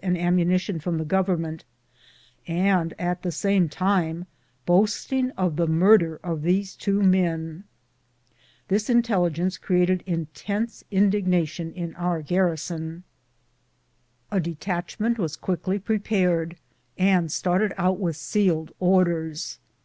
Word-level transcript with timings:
and 0.00 0.16
ammunition 0.16 0.78
from 0.78 0.96
the 0.96 1.04
Government, 1.04 1.64
and 2.46 2.94
at 3.00 3.22
the 3.22 3.32
same 3.32 3.68
time 3.68 4.26
boasting 4.64 5.32
of 5.32 5.54
tlie 5.56 5.66
murder 5.66 6.20
of 6.22 6.42
these 6.42 6.76
two 6.76 7.02
men. 7.02 7.64
This 8.68 8.88
intelligence 8.88 9.58
created 9.58 10.04
intense 10.06 10.84
indignation 10.92 11.72
in 11.72 11.96
our 11.96 12.22
garrison. 12.22 13.02
A 14.30 14.38
detachment 14.38 15.18
was 15.18 15.34
quickly 15.34 15.80
prepared, 15.80 16.56
and 16.96 17.32
started 17.32 17.74
out 17.76 17.98
with 17.98 18.16
sealed 18.16 18.70
orders. 18.78 19.58